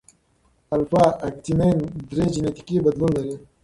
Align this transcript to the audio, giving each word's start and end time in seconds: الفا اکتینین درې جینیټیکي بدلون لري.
الفا 0.73 1.03
اکتینین 1.27 1.77
درې 2.09 2.25
جینیټیکي 2.33 2.77
بدلون 2.85 3.11
لري. 3.17 3.35